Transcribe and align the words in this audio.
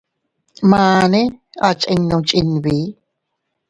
Mane 0.69 1.21
a 1.67 1.69
chinnu 1.79 2.17
chinbi. 2.27 2.75